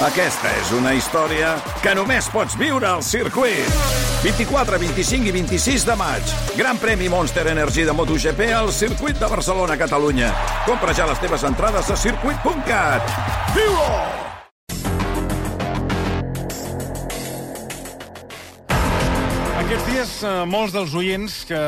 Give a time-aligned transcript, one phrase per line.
[0.00, 1.50] Aquesta és una història
[1.84, 3.66] que només pots viure al circuit.
[4.22, 6.32] 24, 25 i 26 de maig.
[6.56, 10.30] Gran premi Monster Energy de MotoGP al circuit de Barcelona, Catalunya.
[10.64, 13.12] Compra ja les teves entrades a circuit.cat.
[13.52, 13.92] Viu-ho!
[19.60, 21.62] Aquests dies, eh, molts dels oients que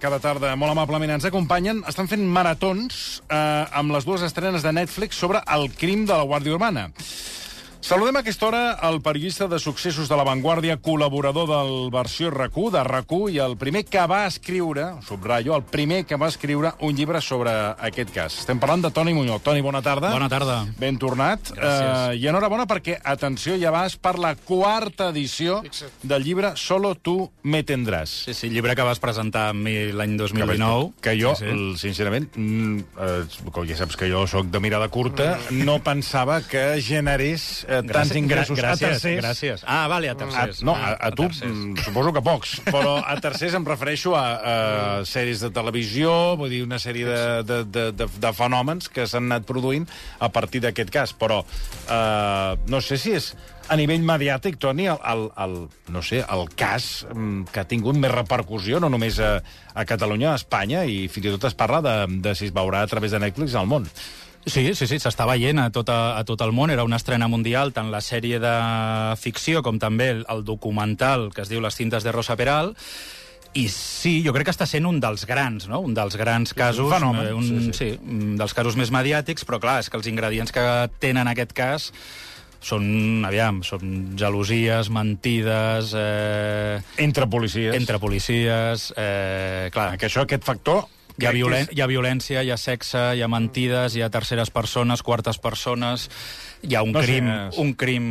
[0.00, 4.72] cada tarda molt amablement ens acompanyen estan fent maratons eh, amb les dues estrenes de
[4.72, 6.88] Netflix sobre el crim de la Guàrdia Urbana.
[7.86, 12.56] Saludem a aquesta hora el periodista de successos de La Vanguardia, col·laborador del versió rac
[12.74, 16.96] de rac i el primer que va escriure, subratllo, el primer que va escriure un
[16.96, 18.38] llibre sobre aquest cas.
[18.40, 19.38] Estem parlant de Toni Muñoz.
[19.40, 20.10] Toni, bona tarda.
[20.10, 20.56] Bona tarda.
[20.80, 21.52] Ben tornat.
[21.54, 22.16] Gràcies.
[22.16, 25.62] Eh, I enhorabona perquè, atenció, ja vas per la quarta edició
[26.02, 28.16] del llibre Solo tu me tendràs.
[28.26, 30.90] Sí, sí, llibre que vas presentar amb mi l'any 2019.
[31.06, 31.86] Que jo, Sí, sí.
[31.86, 36.82] sincerament, mm, eh, com ja saps que jo sóc de mirada curta, no pensava que
[36.82, 39.24] generés eh, tants Gràcies, ingressos gràcies, a tercers.
[39.24, 39.64] Gràcies.
[39.66, 40.62] Ah, vale, a A, tercers.
[40.62, 41.50] no, Ah, a, a tu tercers.
[41.52, 44.54] mm, suposo que pocs, però a tercers em refereixo a, a
[45.04, 49.28] sèries de televisió, vull dir, una sèrie de, de, de, de, de fenòmens que s'han
[49.30, 49.86] anat produint
[50.20, 51.42] a partir d'aquest cas, però
[51.88, 53.32] eh, no sé si és
[53.68, 55.54] a nivell mediàtic, Toni, el, el, el,
[55.90, 59.40] no sé, el cas mm, que ha tingut més repercussió, no només a,
[59.74, 62.84] a Catalunya, a Espanya, i fins i tot es parla de, de si es veurà
[62.86, 63.88] a través de Netflix al món.
[64.46, 66.70] Sí, sí, sí, s'està veient a tot, a, a tot el món.
[66.70, 68.54] Era una estrena mundial, tant la sèrie de
[69.18, 72.76] ficció com també el, el documental que es diu Les cintes de Rosa Peral.
[73.56, 75.80] I sí, jo crec que està sent un dels grans, no?
[75.82, 76.92] Un dels grans casos...
[76.92, 77.90] fenomen, eh, un, sí, sí, sí.
[77.96, 78.00] sí.
[78.06, 80.64] un dels casos més mediàtics, però clar, és que els ingredients que
[81.02, 81.90] tenen aquest cas
[82.66, 85.94] són, aviam, són gelosies, mentides...
[85.96, 87.74] Eh, Entre policies.
[87.74, 88.92] entre policies...
[88.96, 90.84] Eh, clar, Que això, aquest factor...
[91.18, 94.50] hi ha, violen hi ha violència, hi ha sexe, hi ha mentides, hi ha terceres
[94.50, 96.10] persones, quartes persones...
[96.66, 98.06] Hi ha un No sé, crim, és- un crim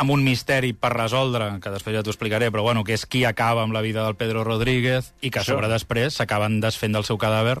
[0.00, 3.26] amb un misteri per resoldre, que després ja t'ho explicaré, però bueno, que és qui
[3.28, 7.04] acaba amb la vida del Pedro Rodríguez i que a sobre després s'acaben desfent del
[7.04, 7.58] seu cadàver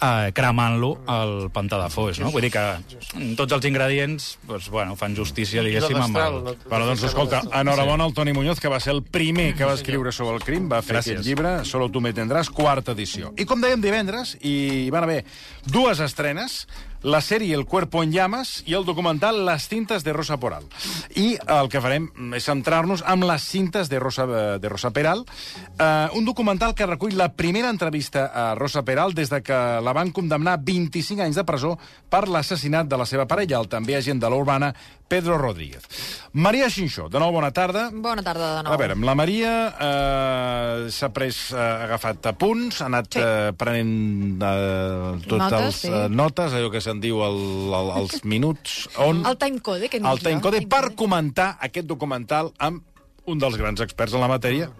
[0.00, 2.30] eh, cremant-lo al pantà de Foix, no?
[2.34, 2.64] Vull dir que
[3.38, 6.38] tots els ingredients doncs, bueno, fan justícia, diguéssim, amb el...
[6.66, 10.12] Bueno, doncs escolta, enhorabona al Toni Muñoz, que va ser el primer que va escriure
[10.12, 11.20] sobre el crim, va fer Gràcies.
[11.20, 13.32] aquest llibre, Solo tu me tendràs, quarta edició.
[13.36, 15.24] I com dèiem divendres, i hi van haver
[15.66, 16.66] dues estrenes,
[17.06, 20.64] la sèrie El cuerpo en llamas i el documental Las cintas de Rosa Poral.
[21.14, 24.26] I el que farem és centrar-nos amb les cintes de Rosa,
[24.58, 25.22] de Rosa Peral,
[25.78, 29.94] eh, un documental que recull la primera entrevista a Rosa Peral des de que la
[29.94, 31.76] van condemnar a 25 anys de presó
[32.10, 34.74] per l'assassinat de la seva parella, el també agent de l'Urbana,
[35.06, 35.84] Pedro Rodríguez.
[36.32, 37.84] Maria Xinxó, de nou bona tarda.
[37.94, 38.72] Bona tarda de nou.
[38.74, 43.20] A veure, amb la Maria eh, s'ha pres, eh, agafat apunts, ha anat Sí.
[43.22, 45.92] eh, prenent eh, tots Notes, els sí.
[45.94, 47.38] eh, notes, allò que se'n diu el,
[47.76, 49.24] el, els minuts, on...
[49.26, 52.82] El timecode, que en el timecode per comentar aquest documental amb
[53.26, 54.70] un dels grans experts en la matèria,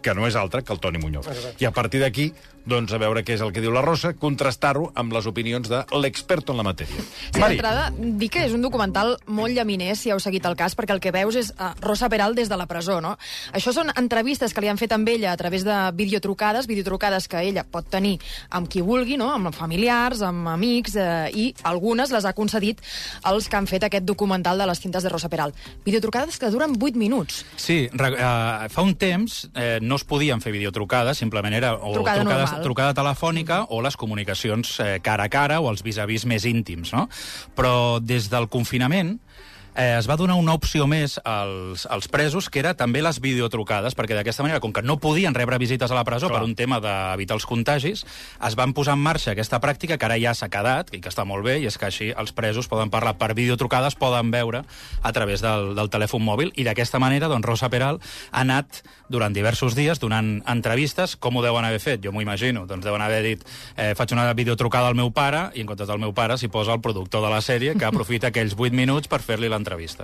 [0.00, 1.28] que no és altre que el Toni Muñoz.
[1.60, 2.30] I a partir d'aquí,
[2.70, 5.82] doncs, a veure què és el que diu la Rosa, contrastar-ho amb les opinions de
[5.98, 7.02] l'expert en la matèria.
[7.02, 10.94] Sí, D'entrada, dic que és un documental molt llaminer, si heu seguit el cas, perquè
[10.94, 13.16] el que veus és uh, Rosa Peral des de la presó, no?
[13.56, 17.42] Això són entrevistes que li han fet amb ella a través de videotrucades, videotrucades que
[17.50, 18.16] ella pot tenir
[18.50, 19.30] amb qui vulgui, no?
[19.34, 22.80] amb familiars, amb amics, eh, i algunes les ha concedit
[23.30, 25.54] els que han fet aquest documental de les cintes de Rosa Peral.
[25.84, 27.44] Videotrucades que duren 8 minuts.
[27.56, 31.94] Sí, re, uh, fa un temps eh, no es podien fer videotrucades, simplement era o
[31.94, 32.59] Trucada trucades, normal.
[32.64, 37.06] Trucada telefònica o les comunicacions eh, cara a cara o els vis-a-vis més íntims, no?
[37.56, 39.16] Però des del confinament
[39.74, 43.96] eh, es va donar una opció més als, als presos, que era també les videotrucades,
[43.98, 46.40] perquè d'aquesta manera, com que no podien rebre visites a la presó Clar.
[46.40, 48.04] per un tema d'evitar els contagis,
[48.46, 51.26] es van posar en marxa aquesta pràctica que ara ja s'ha quedat, i que està
[51.28, 54.64] molt bé, i és que així els presos poden parlar per videotrucades, poden veure
[55.02, 59.34] a través del, del telèfon mòbil, i d'aquesta manera, doncs, Rosa Peral ha anat durant
[59.34, 63.22] diversos dies donant entrevistes, com ho deuen haver fet, jo m'ho imagino, doncs deuen haver
[63.24, 63.42] dit
[63.76, 66.76] eh, faig una videotrucada al meu pare, i en comptes del meu pare s'hi posa
[66.76, 69.59] el productor de la sèrie, que aprofita aquells 8 minuts per fer-li l'entrevista.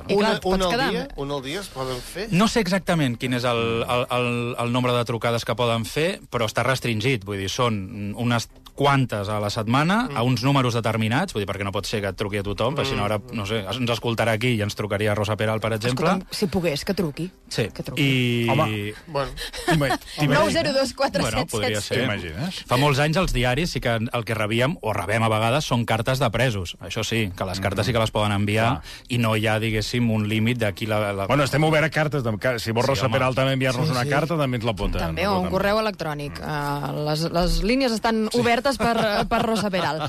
[0.09, 2.29] I clar, Una, un, al quedar dia, un al dia es poden fer?
[2.32, 4.31] No sé exactament quin és el, el, el,
[4.67, 7.25] el nombre de trucades que poden fer, però està restringit.
[7.26, 11.64] Vull dir, són unes quantes a la setmana, a uns números determinats, vull dir, perquè
[11.64, 13.90] no pot ser que et truqui a tothom, perquè si no ara, no sé, ens
[13.96, 16.06] escoltarà aquí i ens trucaria Rosa Peral, per exemple.
[16.12, 17.31] Escolta'm, si pogués, que truqui.
[17.49, 18.02] Sí, Que truqui.
[18.02, 18.49] i...
[18.50, 18.93] Home.
[19.06, 19.31] Bueno,
[19.67, 20.62] T'ima- t'imagines?
[20.62, 22.00] 902 Bueno, podria ser.
[22.02, 22.62] T'imagines?
[22.67, 25.84] Fa molts anys els diaris sí que el que rebíem, o rebem a vegades, són
[25.87, 26.76] cartes de presos.
[26.81, 30.11] Això sí, que les cartes sí que les poden enviar i no hi ha, diguéssim,
[30.11, 31.28] un límit d'aquí la, la...
[31.31, 32.25] Bueno, estem obert a cartes.
[32.26, 32.34] De...
[32.58, 33.14] Si vol Sí, Rosa home.
[33.17, 34.99] Peral també enviar-nos una carta, també ens la pot...
[34.99, 36.40] També, o un correu electrònic.
[36.43, 40.00] Uh, les, les línies estan obertes totes per, per Rosa Peral.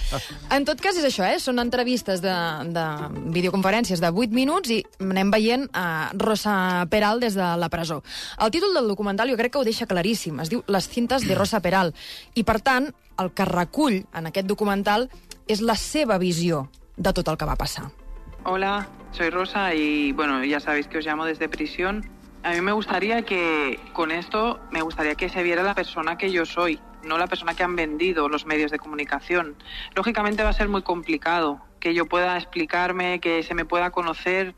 [0.53, 1.37] En tot cas, és això, eh?
[1.41, 2.33] Són entrevistes de,
[2.73, 2.85] de
[3.35, 8.01] videoconferències de 8 minuts i anem veient a Rosa Peral des de la presó.
[8.41, 10.41] El títol del documental jo crec que ho deixa claríssim.
[10.41, 11.93] Es diu Les cintes de Rosa Peral.
[12.33, 12.89] I, per tant,
[13.21, 15.07] el que recull en aquest documental
[15.47, 16.67] és la seva visió
[16.97, 17.91] de tot el que va passar.
[18.43, 22.05] Hola, soy Rosa y bueno, ya sabéis que os llamo desde prisión.
[22.43, 26.31] A mí me gustaría que con esto me gustaría que se viera la persona que
[26.31, 29.55] yo soy, no la persona que han vendido los medios de comunicación.
[29.95, 34.55] Lógicamente va a ser muy complicado que yo pueda explicarme, que se me pueda conocer.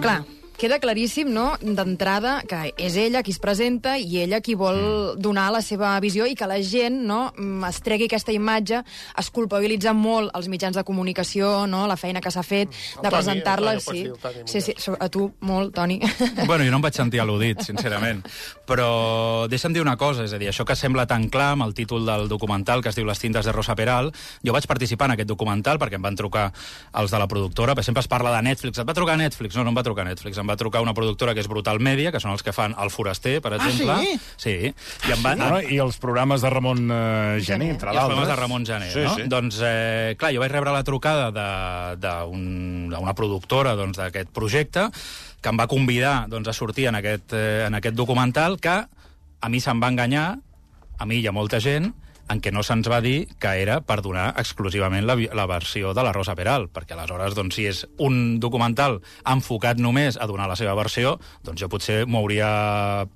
[0.00, 0.24] Clar,
[0.58, 5.48] queda claríssim, no?, d'entrada, que és ella qui es presenta i ella qui vol donar
[5.54, 8.82] la seva visió i que la gent, no?, mm, es tregui aquesta imatge,
[9.18, 13.76] es culpabilitza molt els mitjans de comunicació, no?, la feina que s'ha fet, de presentar-la...
[13.78, 16.00] el Sí, el Toni, sí, sí, so- a tu molt, Toni.
[16.48, 18.24] Bueno, jo no em vaig sentir al·ludit, sincerament.
[18.66, 21.74] Però deixa'm dir una cosa, és a dir, això que sembla tan clar amb el
[21.78, 24.10] títol del documental que es diu Les tintes de Rosa Peral,
[24.44, 26.48] jo vaig participar en aquest documental perquè em van trucar
[26.98, 28.78] els de la productora, perquè sempre es parla de Netflix.
[28.82, 29.56] Et va trucar Netflix?
[29.56, 30.38] No, no em va trucar Netflix.
[30.40, 32.90] Em va trucar una productora que és Brutal Media, que són els que fan El
[32.90, 33.96] Foraster, per exemple.
[34.02, 34.18] sí?
[34.48, 34.54] Sí.
[35.08, 35.34] I em va...
[35.36, 38.06] Bueno, I els programes de Ramon eh, Gené, entre I els d'altres.
[38.08, 39.14] problemes de Ramon Janer, sí, no?
[39.14, 39.28] Sí.
[39.28, 41.30] Doncs, eh, clar, jo vaig rebre la trucada
[41.98, 44.88] d'una productora doncs, d'aquest projecte
[45.40, 48.74] que em va convidar doncs, a sortir en aquest, eh, en aquest documental que
[49.40, 50.38] a mi se'm va enganyar,
[50.98, 51.92] a mi i a molta gent,
[52.28, 56.04] en què no se'ns va dir que era per donar exclusivament la, la versió de
[56.04, 60.56] la Rosa Peral, perquè aleshores, doncs, si és un documental enfocat només a donar la
[60.60, 61.16] seva versió,
[61.46, 62.50] doncs jo potser m'ho hauria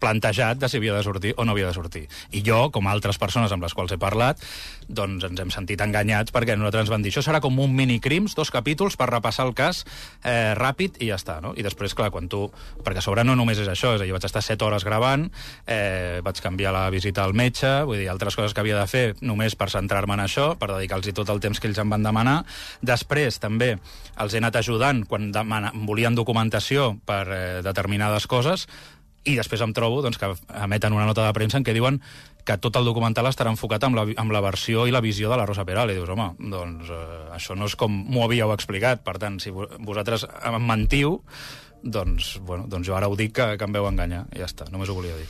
[0.03, 2.07] plantejat de si havia de sortir o no havia de sortir.
[2.33, 4.41] I jo, com altres persones amb les quals he parlat,
[4.89, 8.37] doncs ens hem sentit enganyats perquè nosaltres ens van dir això serà com un minicrims,
[8.39, 9.85] dos capítols per repassar el cas
[10.25, 11.53] eh, ràpid i ja està, no?
[11.57, 12.47] I després, clar, quan tu...
[12.83, 15.29] Perquè a sobre no només és això, és a dir, vaig estar 7 hores gravant,
[15.67, 19.02] eh, vaig canviar la visita al metge, vull dir, altres coses que havia de fer
[19.21, 22.39] només per centrar-me en això, per dedicar-los tot el temps que ells em van demanar.
[22.83, 23.75] Després, també,
[24.23, 28.67] els he anat ajudant quan demana, em volien documentació per eh, determinades coses,
[29.25, 30.33] i després em trobo doncs, que
[30.65, 32.01] emeten una nota de premsa en què diuen
[32.43, 35.37] que tot el documental estarà enfocat amb la, amb la versió i la visió de
[35.39, 35.93] la Rosa Peral.
[35.93, 39.05] I dius, home, doncs eh, això no és com m'ho havíeu explicat.
[39.07, 41.21] Per tant, si vo- vosaltres em mentiu,
[41.83, 44.25] doncs, bueno, doncs jo ara ho dic que, que em veu enganyar.
[44.35, 45.29] Ja està, només ho volia dir.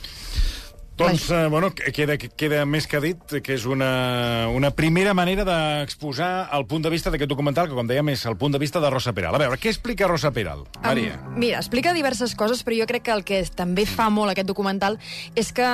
[0.95, 6.51] Doncs, eh, bueno, queda, queda més que dit que és una, una primera manera d'exposar
[6.53, 8.91] el punt de vista d'aquest documental, que, com dèiem, és el punt de vista de
[8.93, 9.33] Rosa Peral.
[9.33, 10.61] A veure, què explica Rosa Peral?
[10.83, 11.17] Maria.
[11.17, 14.51] Um, mira, explica diverses coses, però jo crec que el que també fa molt aquest
[14.51, 14.99] documental
[15.33, 15.67] és que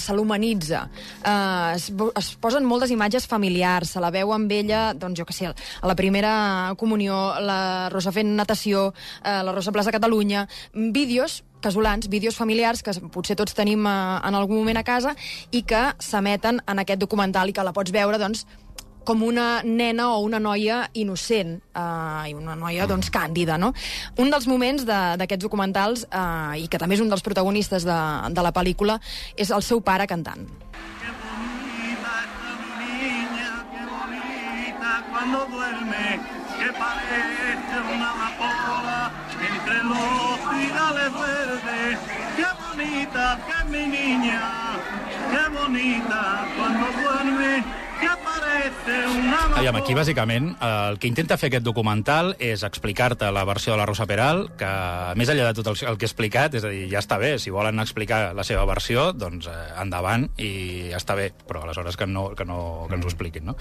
[0.00, 0.86] se l'humanitza.
[1.20, 5.36] Uh, es, es posen moltes imatges familiars, se la veu amb ella, doncs jo què
[5.36, 6.32] sé, a la primera
[6.80, 8.88] comunió, la Rosa fent natació,
[9.20, 13.94] uh, la Rosa Plaça Catalunya, vídeos casolans, vídeos familiars que potser tots tenim eh,
[14.26, 15.14] en algun moment a casa
[15.50, 18.44] i que s'emeten en aquest documental i que la pots veure, doncs,
[19.02, 23.56] com una nena o una noia innocent eh, i una noia doncs, càndida.
[23.58, 23.72] No?
[24.22, 27.98] Un dels moments de- d'aquests documentals, eh, i que també és un dels protagonistes de,
[28.30, 29.00] de la pel·lícula,
[29.36, 30.46] és el seu pare cantant.
[30.46, 32.14] Qué bonita
[35.10, 36.20] cuando duerme,
[36.58, 39.10] que parece una amapola
[39.40, 40.21] entre los
[41.12, 44.40] Qué bonita que es mi niña,
[45.30, 47.62] qué bonita cuando duerme,
[49.56, 53.86] Aviam, aquí, bàsicament, el que intenta fer aquest documental és explicar-te la versió de la
[53.86, 54.70] Rosa Peral, que,
[55.18, 57.36] més enllà de tot el, el que he explicat, és a dir, ja està bé,
[57.42, 61.98] si volen explicar la seva versió, doncs eh, endavant, i ja està bé, però aleshores
[61.98, 62.58] que, no, que, no,
[62.90, 63.56] que ens ho expliquin, no?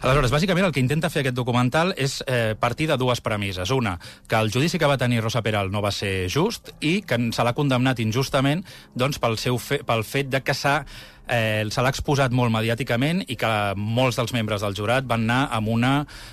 [0.00, 3.70] Aleshores, bàsicament, el que intenta fer aquest documental és eh, partir de dues premisses.
[3.76, 7.20] Una, que el judici que va tenir Rosa Peral no va ser just i que
[7.32, 10.82] se l'ha condemnat injustament doncs, pel, seu fe, pel fet de que s'ha
[11.28, 15.48] eh, se l'ha exposat molt mediàticament i que molts dels membres del jurat van anar
[15.54, 15.92] amb una,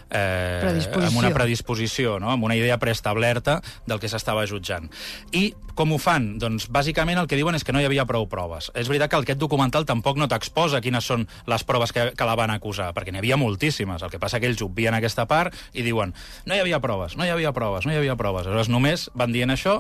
[0.10, 1.08] eh, Predisposició.
[1.08, 2.32] amb una predisposició, no?
[2.32, 4.90] amb una idea preestablerta del que s'estava jutjant.
[5.32, 6.34] I com ho fan?
[6.42, 8.68] Doncs bàsicament el que diuen és que no hi havia prou proves.
[8.76, 12.36] És veritat que aquest documental tampoc no t'exposa quines són les proves que, que la
[12.36, 14.04] van acusar, perquè n'hi havia moltíssimes.
[14.04, 16.12] El que passa que ells obvien aquesta part i diuen
[16.46, 18.48] no hi havia proves, no hi havia proves, no hi havia proves.
[18.48, 19.80] Aleshores només van dient això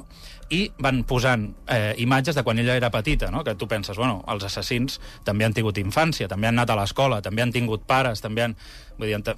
[0.49, 3.43] i van posant eh, imatges de quan ella era petita, no?
[3.43, 7.22] que tu penses, bueno, els assassins també han tingut infància, també han anat a l'escola,
[7.24, 8.56] també han tingut pare vegades també han...
[9.00, 9.36] Vull dir, ente-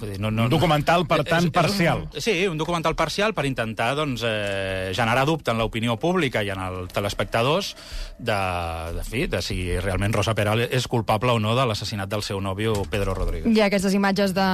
[0.00, 2.04] vull dir no, no, Un documental, per És- tant, és parcial.
[2.14, 6.50] Un, sí, un documental parcial per intentar doncs, eh, generar dubte en l'opinió pública i
[6.54, 7.74] en els telespectadors
[8.18, 8.36] de,
[8.94, 12.40] de, fi, de si realment Rosa Peral és culpable o no de l'assassinat del seu
[12.40, 13.50] nòvio Pedro Rodríguez.
[13.50, 14.46] Hi ha aquestes imatges de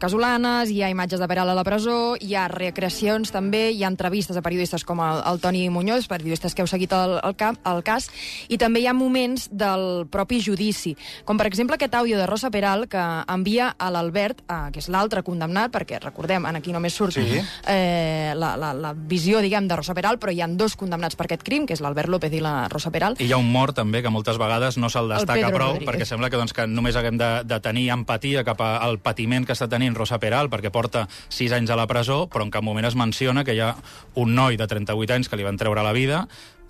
[0.00, 3.90] casolanes, hi ha imatges de Peral a la presó, hi ha recreacions també, hi ha
[3.92, 7.58] entrevistes a periodistes com el, el Toni Muñoz, periodistes que heu seguit el, el, cap,
[7.68, 8.08] el cas,
[8.48, 12.50] i també hi ha moments del propi judici, com per exemple aquest àudio de Rosa
[12.50, 13.02] Peral que
[13.32, 17.40] envia a l'Albert, eh, que és l'altre condemnat, perquè recordem, en aquí només surt Sí.
[17.66, 21.26] eh, la, la, la visió, diguem, de Rosa Peral, però hi han dos condemnats per
[21.26, 23.16] aquest crim, que és l'Albert López i la Rosa Peral.
[23.18, 25.88] I hi ha un mort també que moltes vegades no se'l destaca prou Rodríguez.
[25.88, 29.52] perquè sembla que, doncs, que només haguem de, de tenir empatia cap al patiment que
[29.56, 32.86] està tenint Rosa Peral perquè porta 6 anys a la presó però en cap moment
[32.86, 33.74] es menciona que hi ha
[34.14, 36.26] un noi de 38 anys que li van treure la vida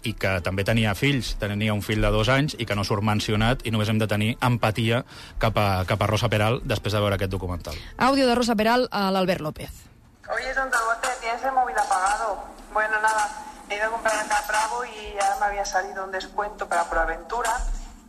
[0.06, 3.04] i que també tenia fills, tenia un fill de dos anys i que no surt
[3.06, 5.02] mencionat i només hem de tenir empatia
[5.42, 7.74] cap a, cap a Rosa Peral després de veure aquest documental.
[7.98, 9.82] Àudio de Rosa Peral a l'Albert López.
[10.26, 12.38] Oye, tonto bote, tienes el móvil apagado.
[12.72, 16.10] Bueno, nada, he ido a comprar acá a Bravo y ya me había salido un
[16.10, 17.52] descuento para Aventura.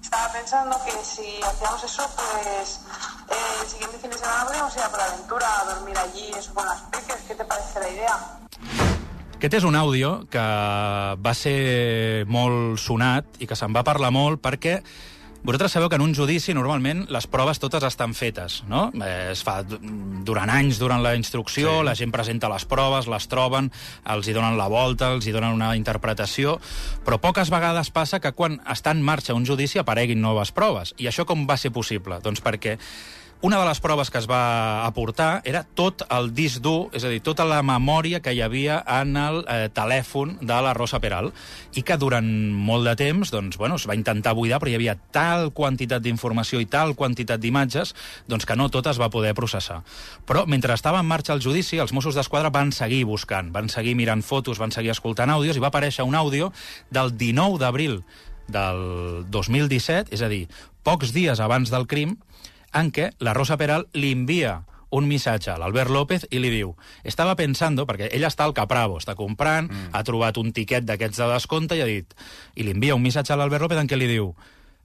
[0.01, 2.81] Estaba pensando que si hacíamos eso, pues
[3.29, 6.65] eh, el siguiente fin de semana podríamos ir a Aventura a dormir allí, eso con
[6.65, 7.17] las peques.
[7.27, 8.96] ¿Qué te parece la idea?
[9.37, 10.43] Aquest és un àudio que
[11.21, 14.79] va ser molt sonat i que se'n va parlar molt perquè
[15.45, 18.87] vosaltres sabeu que en un judici normalment les proves totes estan fetes, no?
[18.97, 21.85] Eh, es fa durant anys, durant la instrucció, sí.
[21.85, 23.69] la gent presenta les proves, les troben,
[24.09, 26.57] els hi donen la volta, els hi donen una interpretació,
[27.05, 30.95] però poques vegades passa que quan està en marxa un judici apareguin noves proves.
[30.97, 32.17] I això com va ser possible?
[32.25, 32.79] Doncs perquè
[33.41, 37.11] una de les proves que es va aportar era tot el disc dur, és a
[37.11, 41.29] dir, tota la memòria que hi havia en el eh, telèfon de la Rosa Peral
[41.77, 44.97] i que durant molt de temps doncs, bueno, es va intentar buidar, però hi havia
[45.13, 47.93] tal quantitat d'informació i tal quantitat d'imatges
[48.25, 49.83] doncs, que no tot es va poder processar.
[50.25, 53.93] Però mentre estava en marxa el judici, els Mossos d'Esquadra van seguir buscant, van seguir
[53.95, 56.49] mirant fotos, van seguir escoltant àudios i va aparèixer un àudio
[56.89, 58.01] del 19 d'abril
[58.47, 60.47] del 2017, és a dir,
[60.87, 62.15] pocs dies abans del crim,
[62.73, 66.73] en què la Rosa Peral li envia un missatge a l'Albert López i li diu
[67.03, 69.91] estava pensando, perquè ella està al Capravo, està comprant, mm.
[69.91, 72.13] ha trobat un tiquet d'aquests de descompte i ha dit...
[72.55, 74.31] I li envia un missatge a l'Albert López en què li diu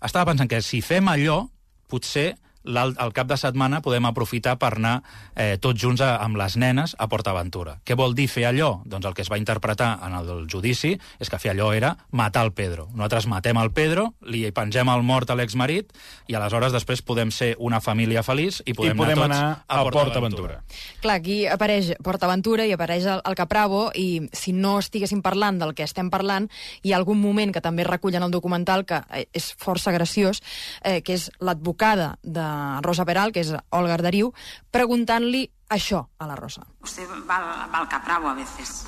[0.03, 1.45] estava pensant que si fem allò,
[1.91, 2.33] potser
[2.65, 4.95] el cap de setmana podem aprofitar per anar
[5.35, 7.79] eh, tots junts a, amb les nenes a PortAventura.
[7.85, 8.83] Què vol dir fer allò?
[8.87, 11.95] Doncs el que es va interpretar en el del judici és que fer allò era
[12.11, 12.89] matar el Pedro.
[12.93, 15.93] Nosaltres matem el Pedro, li pengem el mort a l'exmarit
[16.31, 19.97] i aleshores després podem ser una família feliç i podem, I podem anar, anar tots
[19.97, 20.61] a PortAventura.
[21.03, 25.75] Clar, aquí apareix PortAventura i apareix el, el Capravo i si no estiguéssim parlant del
[25.75, 26.49] que estem parlant,
[26.83, 30.43] hi ha algun moment que també recull en el documental que eh, és força graciós,
[30.85, 32.52] eh, que és l'advocada de
[32.83, 34.33] Rosa Peral, que és Olga Arderiu,
[34.71, 36.63] preguntant-li això a la Rosa.
[36.83, 38.87] Usted va, al- va al Capravo a veces.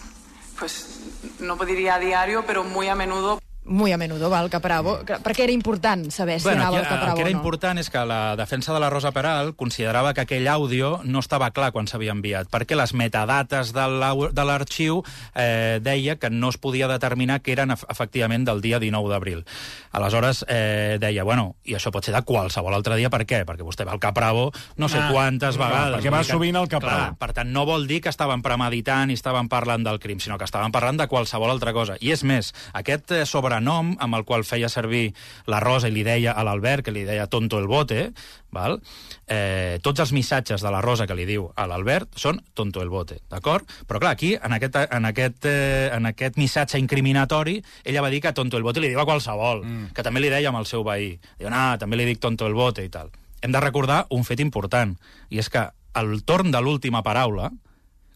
[0.59, 1.01] Pues
[1.41, 3.41] no diría a diario, pero muy a menudo.
[3.67, 6.83] Muy a menudo va al Capravo, Clar, perquè era important saber si anava aquí, al
[6.85, 7.37] el Capravo que era no.
[7.39, 11.51] important és que la defensa de la Rosa Peral considerava que aquell àudio no estava
[11.51, 15.03] clar quan s'havia enviat, perquè les metadates de l'arxiu
[15.35, 19.45] eh, deia que no es podia determinar que eren ef- efectivament del dia 19 d'abril.
[19.93, 23.45] Aleshores, eh, deia, bueno, i això pot ser de qualsevol altre dia, per què?
[23.47, 25.99] Perquè vostè va al Capravo no sé Ah, quantes clar, vegades.
[26.05, 26.97] perquè va sovint al Capravo.
[26.99, 30.37] Clar, per tant, no vol dir que estaven premeditant i estaven parlant del crim, sinó
[30.39, 31.97] que estaven parlant de qualsevol altra cosa.
[32.01, 35.15] I és més, aquest eh, sobrenom amb el qual feia servir
[35.47, 38.13] la Rosa i li deia a l'Albert, que li deia tonto el bote,
[38.51, 38.81] val?
[39.27, 42.91] Eh, tots els missatges de la Rosa que li diu a l'Albert són tonto el
[42.91, 43.67] bote, d'acord?
[43.87, 48.21] Però clar, aquí, en aquest, en, aquest, eh, en aquest missatge incriminatori, ella va dir
[48.21, 49.93] que tonto el bote li diu a qualsevol, mm.
[49.95, 51.15] que també li deia amb el seu veí.
[51.39, 53.13] Diu, ah, també li dic tonto el bote i tal.
[53.43, 54.97] Hem de recordar un fet important,
[55.31, 57.53] i és que al torn de l'última paraula,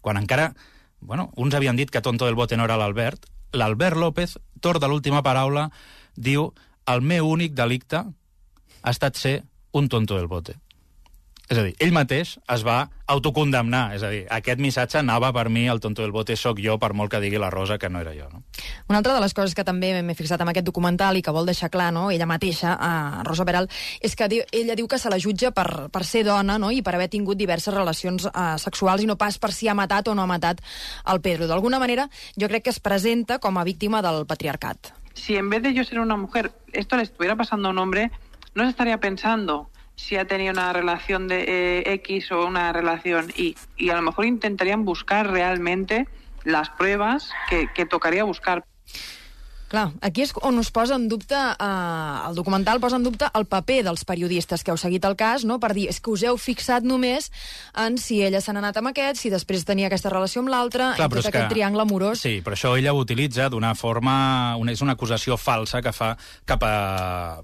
[0.00, 0.52] quan encara...
[0.98, 4.88] Bueno, uns havien dit que tonto del bote no era l'Albert, l'Albert López, torn de
[4.90, 5.68] l'última paraula,
[6.16, 6.52] diu
[6.88, 10.56] el meu únic delicte ha estat ser un tonto del bote.
[11.48, 13.94] És a dir, ell mateix es va autocondemnar.
[13.96, 16.90] És a dir, aquest missatge anava per mi, el tonto del bote sóc jo, per
[16.92, 18.26] molt que digui la Rosa que no era jo.
[18.28, 18.42] No?
[18.92, 21.48] Una altra de les coses que també m'he fixat en aquest documental i que vol
[21.48, 23.70] deixar clar, no, ella mateixa, a Rosa Peral,
[24.04, 26.82] és que diu, ella diu que se la jutja per, per ser dona no, i
[26.84, 30.16] per haver tingut diverses relacions uh, sexuals i no pas per si ha matat o
[30.18, 30.60] no ha matat
[31.08, 31.48] el Pedro.
[31.48, 34.92] D'alguna manera, jo crec que es presenta com a víctima del patriarcat.
[35.16, 38.10] Si en vez de yo ser una mujer, esto le estuviera pasando a un hombre,
[38.54, 43.32] no se estaría pensando si ha tenido una relación de eh, X o una relación
[43.36, 43.56] Y.
[43.76, 46.06] Y a lo mejor intentarían buscar realmente
[46.44, 48.64] las pruebas que, que tocaría buscar.
[49.68, 53.44] Clar, aquí és on us posa en dubte, eh, el documental posa en dubte el
[53.44, 55.58] paper dels periodistes que heu seguit el cas, no?
[55.60, 57.28] per dir, és que us heu fixat només
[57.76, 60.94] en si ella se n'ha anat amb aquest, si després tenia aquesta relació amb l'altre,
[60.96, 62.24] i tot aquest triangle amorós.
[62.24, 64.56] Sí, però això ella ho utilitza d'una forma...
[64.58, 66.14] Una, és una acusació falsa que fa
[66.48, 66.74] cap a...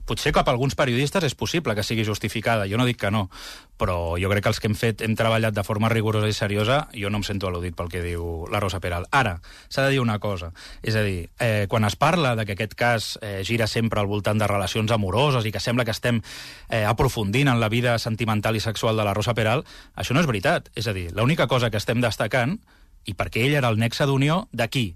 [0.09, 3.28] Potser cap a alguns periodistes és possible que sigui justificada, jo no dic que no,
[3.76, 6.85] però jo crec que els que hem fet, hem treballat de forma rigorosa i seriosa,
[6.95, 9.09] jo no em sento al·ludit pel que diu la Rosa Peral.
[9.11, 9.38] Ara,
[9.69, 10.52] s'ha de dir una cosa,
[10.83, 14.11] és a dir, eh, quan es parla de que aquest cas eh, gira sempre al
[14.11, 16.23] voltant de relacions amoroses i que sembla que estem
[16.69, 19.64] eh, aprofundint en la vida sentimental i sexual de la Rosa Peral,
[19.97, 20.71] això no és veritat.
[20.75, 22.61] És a dir, l'única cosa que estem destacant,
[23.04, 24.87] i perquè ella era el nexe d'unió, de qui?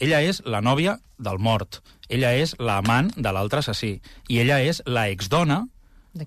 [0.00, 1.82] Ella és la nòvia del mort.
[2.08, 3.98] Ella és l'amant de l'altre assassí.
[4.32, 5.66] I ella és la exdona
[6.12, 6.26] De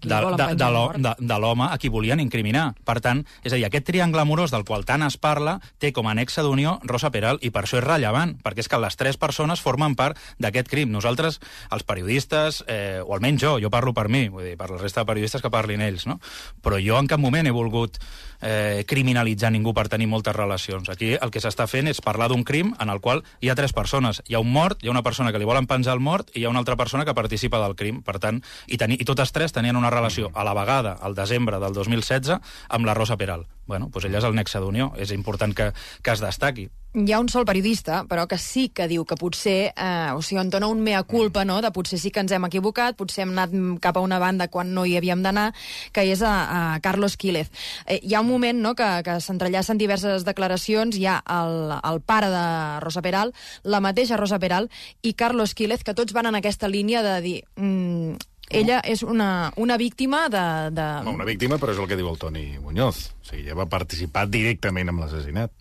[1.19, 2.69] de, l'home a qui volien incriminar.
[2.87, 6.07] Per tant, és a dir, aquest triangle amorós del qual tant es parla té com
[6.07, 9.19] a nexe d'unió Rosa Peral i per això és rellevant, perquè és que les tres
[9.19, 10.91] persones formen part d'aquest crim.
[10.93, 11.41] Nosaltres,
[11.75, 15.03] els periodistes, eh, o almenys jo, jo parlo per mi, vull dir, per la resta
[15.03, 16.19] de periodistes que parlin ells, no?
[16.63, 17.99] Però jo en cap moment he volgut
[18.43, 20.89] eh, criminalitzar ningú per tenir moltes relacions.
[20.91, 23.73] Aquí el que s'està fent és parlar d'un crim en el qual hi ha tres
[23.73, 24.21] persones.
[24.27, 26.41] Hi ha un mort, hi ha una persona que li volen penjar el mort i
[26.41, 28.03] hi ha una altra persona que participa del crim.
[28.03, 31.59] Per tant, i, teni, i totes tres tenien una relació a la vegada, al desembre
[31.59, 32.39] del 2016,
[32.69, 33.47] amb la Rosa Peral.
[33.65, 34.91] Bueno, doncs ella és el nexe d'unió.
[34.99, 35.71] És important que,
[36.03, 36.67] que es destaqui.
[36.93, 40.41] Hi ha un sol periodista, però que sí que diu que potser, eh, o sigui,
[40.43, 43.55] entona un mea culpa, no?, de potser sí que ens hem equivocat, potser hem anat
[43.81, 45.47] cap a una banda quan no hi havíem d'anar,
[45.95, 47.49] que és a, a Carlos Quílez.
[47.87, 52.03] Eh, hi ha un moment, no?, que, que s'entrellacen diverses declaracions, hi ha el, el
[52.05, 52.45] pare de
[52.85, 54.69] Rosa Peral, la mateixa Rosa Peral,
[55.01, 57.39] i Carlos Quílez, que tots van en aquesta línia de dir...
[57.55, 60.43] Mm, ella és una, una víctima de...
[60.75, 60.87] de...
[61.09, 63.05] Una víctima, però és el que diu el Toni Muñoz.
[63.21, 65.53] O sigui, ella va participar directament amb l'assassinat.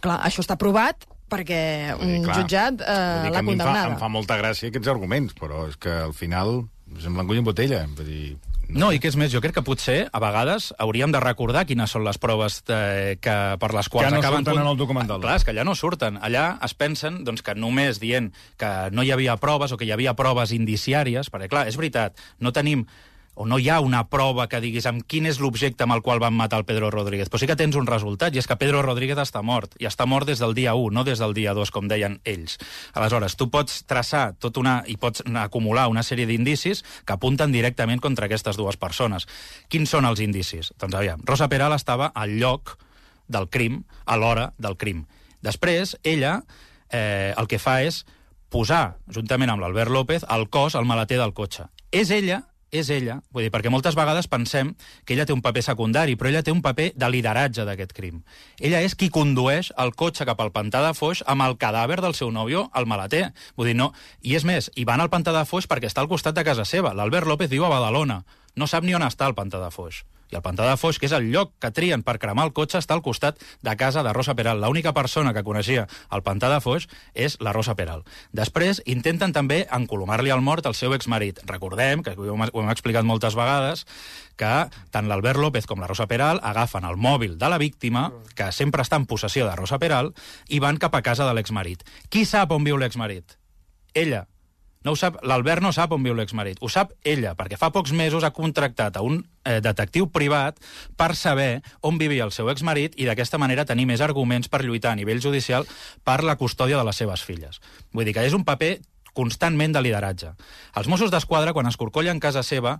[0.00, 3.92] Clar, això està provat perquè un clar, jutjat eh, l'ha a mi em fa, condemnada.
[3.92, 6.64] em fa molta gràcia aquests arguments, però és que al final
[6.98, 7.84] sembla engull en botella.
[7.98, 8.30] Vull dir,
[8.76, 11.90] No, i què és més, jo crec que potser, a vegades, hauríem de recordar quines
[11.90, 14.44] són les proves de, que, per les quals Que no acaben...
[14.44, 15.18] surten en el documental.
[15.18, 16.20] Ah, clar, és que allà no surten.
[16.22, 19.94] Allà es pensen doncs, que només dient que no hi havia proves o que hi
[19.96, 22.86] havia proves indiciàries, perquè, clar, és veritat, no tenim
[23.40, 26.18] o no hi ha una prova que diguis amb quin és l'objecte amb el qual
[26.20, 27.30] van matar el Pedro Rodríguez.
[27.32, 29.72] Però sí que tens un resultat, i és que Pedro Rodríguez està mort.
[29.80, 32.58] I està mort des del dia 1, no des del dia 2, com deien ells.
[32.92, 38.04] Aleshores, tu pots traçar tot una, i pots acumular una sèrie d'indicis que apunten directament
[38.04, 39.24] contra aquestes dues persones.
[39.72, 40.74] Quins són els indicis?
[40.76, 42.76] Doncs aviam, Rosa Peral estava al lloc
[43.24, 45.06] del crim a l'hora del crim.
[45.40, 46.42] Després, ella
[46.92, 48.04] eh, el que fa és
[48.52, 51.70] posar, juntament amb l'Albert López, el cos al maleter del cotxe.
[51.88, 54.72] És ella és ella, vull dir, perquè moltes vegades pensem
[55.04, 58.22] que ella té un paper secundari, però ella té un paper de lideratge d'aquest crim.
[58.60, 62.14] Ella és qui condueix el cotxe cap al pantà de Foix amb el cadàver del
[62.14, 63.30] seu nòvio al maleter.
[63.56, 63.90] Vull dir, no...
[64.22, 66.64] I és més, hi van al pantà de Foix perquè està al costat de casa
[66.64, 66.94] seva.
[66.94, 68.22] L'Albert López viu a Badalona.
[68.54, 70.04] No sap ni on està el pantà de Foix.
[70.30, 72.78] I el pantà de Foix, que és el lloc que trien per cremar el cotxe,
[72.78, 74.62] està al costat de casa de Rosa Peral.
[74.62, 78.04] L'única persona que coneixia el pantà de Foix és la Rosa Peral.
[78.36, 81.42] Després intenten també encolomar-li al mort el seu exmarit.
[81.50, 83.86] Recordem, que ho hem, ho hem explicat moltes vegades,
[84.40, 84.54] que
[84.94, 88.86] tant l'Albert López com la Rosa Peral agafen el mòbil de la víctima, que sempre
[88.86, 90.14] està en possessió de Rosa Peral,
[90.48, 91.84] i van cap a casa de l'exmarit.
[92.08, 93.36] Qui sap on viu l'exmarit?
[93.94, 94.26] Ella.
[94.80, 96.56] No ho sap, l'Albert no sap on viu l'exmarit.
[96.64, 100.56] Ho sap ella, perquè fa pocs mesos ha contractat a un eh, detectiu privat
[100.96, 104.94] per saber on vivia el seu exmarit i d'aquesta manera tenir més arguments per lluitar
[104.94, 105.68] a nivell judicial
[106.00, 107.60] per la custòdia de les seves filles.
[107.92, 108.78] Vull dir que és un paper
[109.12, 110.32] constantment de lideratge.
[110.72, 112.78] Els Mossos d'Esquadra, quan escorcollen casa seva,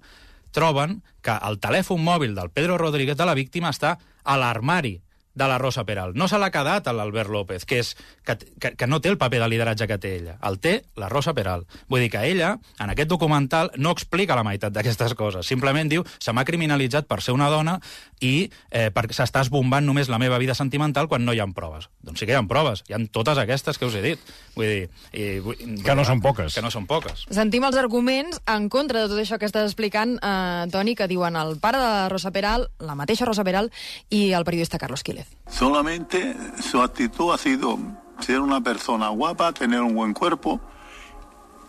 [0.56, 5.02] troben que el telèfon mòbil del Pedro Rodríguez de la víctima està a l'armari
[5.34, 6.12] de la Rosa Peral.
[6.14, 7.94] No se l'ha quedat a l'Albert López, que, és,
[8.26, 10.36] que, que, que no té el paper de lideratge que té ella.
[10.46, 11.66] El té la Rosa Peral.
[11.88, 15.46] Vull dir que ella, en aquest documental, no explica la meitat d'aquestes coses.
[15.46, 17.78] Simplement diu, se m'ha criminalitzat per ser una dona
[18.20, 21.88] i eh, perquè s'està esbombant només la meva vida sentimental quan no hi ha proves.
[22.02, 22.84] Doncs sí que hi ha proves.
[22.88, 24.32] Hi ha totes aquestes que us he dit.
[24.56, 24.88] Vull dir...
[25.12, 26.54] I, vull, Que no són poques.
[26.54, 27.24] Que no són poques.
[27.30, 31.38] Sentim els arguments en contra de tot això que estàs explicant, eh, Toni, que diuen
[31.38, 33.70] el pare de Rosa Peral, la mateixa Rosa Peral,
[34.10, 35.02] i el periodista Carlos
[35.48, 37.78] Solamente su actitud ha sido
[38.20, 40.60] ser una persona guapa, tener un buen cuerpo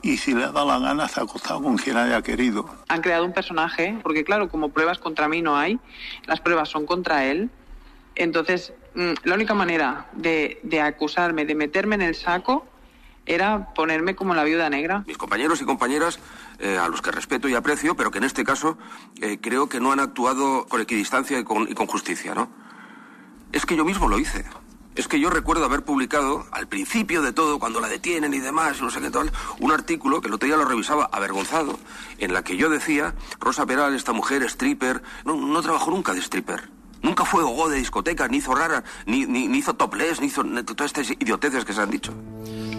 [0.01, 2.69] y si le ha dado la gana se ha acostado con quien haya querido.
[2.87, 5.79] Han creado un personaje, porque claro, como pruebas contra mí no hay,
[6.25, 7.49] las pruebas son contra él.
[8.15, 12.65] Entonces, mm, la única manera de, de acusarme, de meterme en el saco,
[13.25, 15.03] era ponerme como la viuda negra.
[15.05, 16.19] Mis compañeros y compañeras,
[16.59, 18.77] eh, a los que respeto y aprecio, pero que en este caso
[19.21, 22.49] eh, creo que no han actuado con equidistancia y con, y con justicia, ¿no?
[23.51, 24.45] Es que yo mismo lo hice.
[24.95, 28.81] es que yo recuerdo haber publicado, al principio de todo, cuando la detienen y demás,
[28.81, 31.79] no sé qué tal, un artículo que el otro día lo revisaba avergonzado,
[32.17, 36.19] en la que yo decía, Rosa Peral, esta mujer, stripper, no, no trabajó nunca de
[36.19, 36.69] stripper.
[37.01, 40.43] Nunca fue gogó de discotecas, ni hizo rara, ni, ni, ni hizo topless, ni hizo
[40.43, 42.13] ni todas estas idioteces que se han dicho.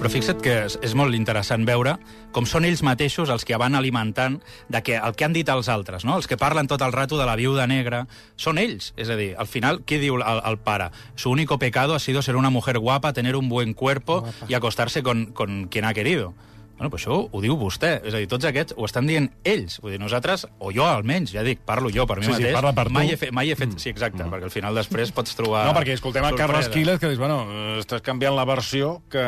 [0.02, 1.92] Però fixa't que és, és molt interessant veure
[2.34, 5.68] com són ells mateixos els que van alimentant de que el que han dit els
[5.70, 6.16] altres, no?
[6.18, 8.90] els que parlen tot el rato de la viuda negra, són ells.
[8.98, 10.90] És a dir, al final, què diu el, el pare?
[11.14, 15.04] Su único pecado ha sido ser una mujer guapa, tener un buen cuerpo y acostarse
[15.04, 16.34] con, con quien ha querido.
[16.76, 18.00] Bueno, pues això ho diu vostè.
[18.04, 19.78] És a dir, tots aquests ho estan dient ells.
[19.82, 22.54] Vull dir, nosaltres, o jo almenys, ja dic, parlo jo per mi Sí, sí, mateix.
[22.56, 22.92] parla per tu.
[22.96, 23.76] mai, he fet, mai he fet...
[23.78, 25.66] Sí, exacte, perquè al final després pots trobar...
[25.68, 26.68] No, perquè escoltem a Carles.
[26.72, 27.44] Quiles que dius, bueno,
[27.78, 29.22] estàs canviant la versió que,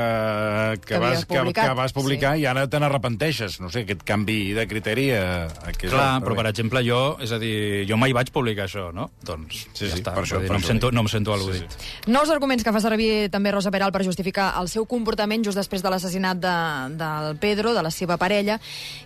[0.80, 3.60] que, Que vas, que, que vas publicar i ara te n'arrepenteixes.
[3.62, 5.08] No sé, aquest canvi de criteri...
[5.14, 5.46] Eh,
[5.78, 8.66] que és Clar, el- però per exemple jo, és a dir, jo mai vaig publicar
[8.68, 9.10] això, no?
[9.24, 10.14] Doncs Sí, ja sí, està.
[10.14, 11.70] per això- dir, per no, em sento, no em sento Sí, al·ludit.
[11.78, 12.10] sí.
[12.10, 15.82] Nous arguments que fa servir també Rosa Peral per justificar el seu comportament just després
[15.82, 16.54] de l'assassinat de,
[16.98, 18.60] del Pedro, de la seva parella.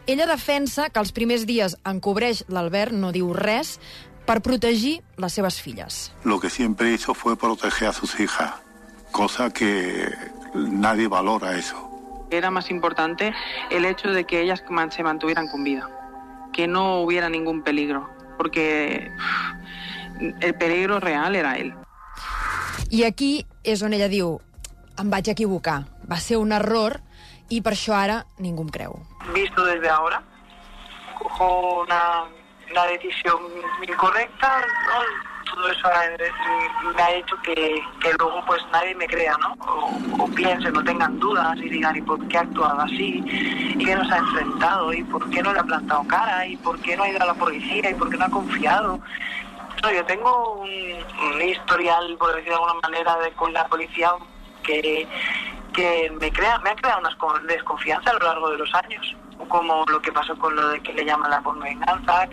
[0.06, 3.78] Ella defensa que els primers dies encobreix l'Albert, no diu res,
[4.28, 6.12] per protegir les seves filles.
[6.24, 8.52] Lo que siempre hizo fue proteger a sus hijas,
[9.10, 10.12] cosa que
[10.54, 11.76] nadie valora eso.
[12.30, 13.32] Era más importante
[13.70, 15.88] el hecho de que ellas se mantuvieran con vida,
[16.52, 19.10] que no hubiera ningún peligro, porque
[20.40, 21.74] el peligro real era él.
[22.90, 24.38] I aquí és on ella diu
[24.98, 27.02] em vaig equivocar, va ser un error
[27.48, 28.92] i per això ara ningú em.
[29.32, 30.22] Visto desde ahora,
[31.18, 32.24] cojo una,
[32.70, 33.38] una decisión
[33.86, 34.62] incorrecta,
[35.50, 35.88] todo eso
[36.94, 39.54] me ha hecho que, que luego pues nadie me crea, ¿no?
[39.66, 43.24] O, o piensen, no tengan dudas y digan, ¿y por qué ha actuado así?
[43.26, 44.92] ¿Y qué nos ha enfrentado?
[44.92, 46.46] ¿Y por qué no le ha plantado cara?
[46.46, 47.90] ¿Y por qué no ha ido a la policía?
[47.90, 49.00] ¿Y por qué no ha confiado?
[49.82, 54.10] No, yo tengo un, un historial, por decir de alguna manera, de, con la policía
[54.62, 55.06] que,
[55.78, 59.14] que me, crea, me ha creado una esco- desconfianza a lo largo de los años,
[59.48, 62.28] como lo que pasó con lo de que le llaman la pornovenganza,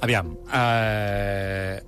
[0.00, 1.80] Aviam, eh,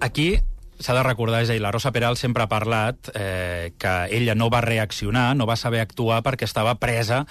[0.00, 0.38] aquí
[0.82, 4.34] s'ha de recordar, és a dir, la Rosa Peral sempre ha parlat eh, que ella
[4.34, 7.22] no va reaccionar, no va saber actuar perquè estava presa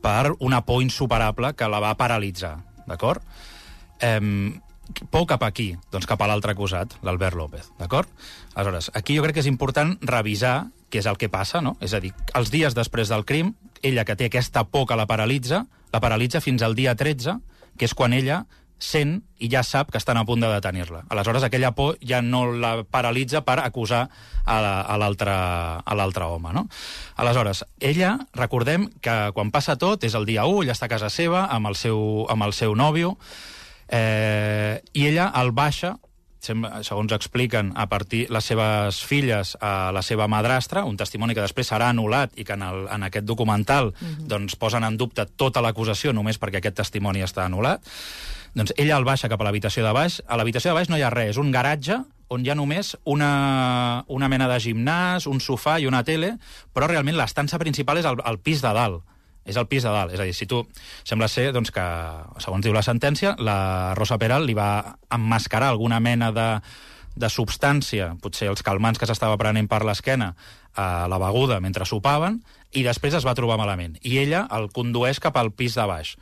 [0.00, 3.20] per una por insuperable que la va paralitzar, d'acord?
[4.00, 4.54] Eh,
[5.10, 8.08] por cap aquí, doncs cap a l'altre acusat, l'Albert López, d'acord?
[8.54, 11.76] Aleshores, aquí jo crec que és important revisar què és el que passa, no?
[11.80, 15.06] És a dir, els dies després del crim, ella que té aquesta por que la
[15.08, 17.38] paralitza, la paralitza fins al dia 13,
[17.78, 18.44] que és quan ella
[18.82, 21.04] sent i ja sap que estan a punt de detenir-la.
[21.08, 24.08] Aleshores, aquella por ja no la paralitza per acusar
[24.44, 24.96] a la- a
[25.94, 26.68] l'altre home, no?
[27.14, 31.10] Aleshores, ella, recordem que quan passa tot, és el dia 1, ella està a casa
[31.10, 33.16] seva amb el seu, amb el seu nòvio,
[33.88, 35.96] eh, i ella el baixa
[36.42, 41.70] segons expliquen, a partir les seves filles a la seva madrastra, un testimoni que després
[41.70, 43.92] serà anul·lat i que en, el, en aquest documental
[44.26, 47.86] doncs, posen en dubte tota l'acusació només perquè aquest testimoni està anul·lat,
[48.58, 50.18] doncs ella el baixa cap a l'habitació de baix.
[50.26, 52.02] A l'habitació de baix no hi ha res, és un garatge
[52.32, 56.34] on hi ha només una, una mena de gimnàs, un sofà i una tele,
[56.72, 59.04] però realment l'estança principal és el, el pis de dalt.
[59.44, 60.14] És el pis de dalt.
[60.14, 60.62] És a dir, si tu...
[61.08, 61.84] Sembla ser doncs, que,
[62.42, 66.48] segons diu la sentència, la Rosa Peral li va emmascarar alguna mena de,
[67.16, 70.32] de substància, potser els calmants que s'estava prenent per l'esquena,
[70.74, 72.40] a la beguda mentre sopaven,
[72.72, 73.98] i després es va trobar malament.
[74.00, 76.14] I ella el condueix cap al pis de baix.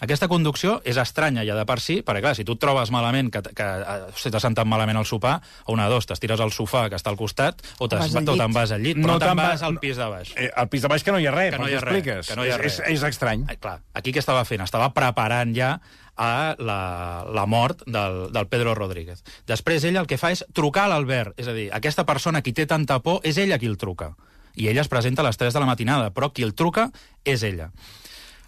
[0.00, 3.32] Aquesta conducció és estranya ja de per si, perquè clar, si tu et trobes malament,
[3.34, 6.52] que, que eh, si t'has sentat malament al sopar, o una de dos, t'estires al
[6.54, 8.38] sofà que està al costat, o te'n vas al llit.
[8.38, 10.32] te'n vas al llit, No però no te'n te'n va- vas al pis de baix.
[10.36, 11.96] Eh, al pis de baix que no hi ha res, Que no hi ha res,
[11.98, 12.28] expliques.
[12.28, 12.78] que no hi ha és, res.
[12.80, 13.44] és, és estrany.
[13.50, 14.62] Eh, clar, aquí què estava fent?
[14.62, 15.80] Estava preparant ja
[16.18, 19.22] a la, la mort del, del Pedro Rodríguez.
[19.46, 22.52] Després ella el que fa és trucar a l'Albert, és a dir, aquesta persona qui
[22.52, 24.14] té tanta por és ella qui el truca.
[24.58, 26.90] I ella es presenta a les 3 de la matinada, però qui el truca
[27.24, 27.70] és ella.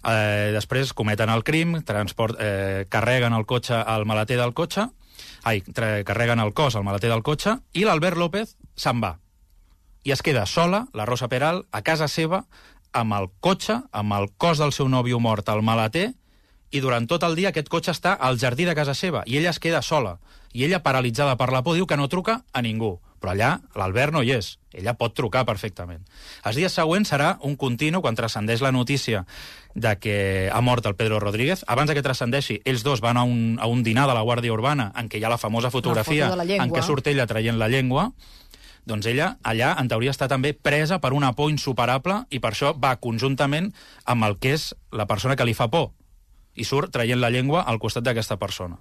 [0.01, 4.87] Eh, després cometen el crim, transport, eh, carreguen el cotxe al maleter del cotxe,
[5.43, 9.17] ai, carreguen el cos al maleter del cotxe, i l'Albert López se'n va.
[10.03, 12.45] I es queda sola, la Rosa Peral, a casa seva,
[12.91, 16.11] amb el cotxe, amb el cos del seu nòvio mort al maleter,
[16.71, 19.51] i durant tot el dia aquest cotxe està al jardí de casa seva, i ella
[19.51, 20.17] es queda sola.
[20.53, 22.97] I ella, paralitzada per la por, diu que no truca a ningú.
[23.21, 24.55] Però allà l'Albert no hi és.
[24.73, 26.01] Ella pot trucar perfectament.
[26.47, 29.25] Els dies següents serà un continu quan transcendeix la notícia
[29.75, 30.15] de que
[30.51, 31.63] ha mort el Pedro Rodríguez.
[31.67, 34.53] Abans de que transcendeixi, ells dos van a un, a un dinar de la Guàrdia
[34.55, 36.65] Urbana en què hi ha la famosa fotografia foto la llengua.
[36.65, 38.09] en què surt ella traient la llengua,
[38.89, 42.73] doncs ella allà, en teoria, està també presa per una por insuperable i per això
[42.73, 43.69] va conjuntament
[44.09, 45.91] amb el que és la persona que li fa por
[46.55, 48.79] i surt traient la llengua al costat d'aquesta persona.